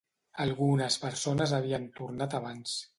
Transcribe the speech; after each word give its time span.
Algunes 0.45 0.97
persones 1.05 1.55
havien 1.59 1.89
tornat 2.01 2.39
abans. 2.43 2.79